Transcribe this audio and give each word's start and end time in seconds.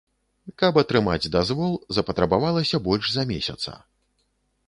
Каб 0.61 0.77
атрымаць 0.81 1.31
дазвол, 1.35 1.75
запатрабавалася 1.99 2.81
больш 2.89 3.05
за 3.17 3.23
месяца. 3.35 3.71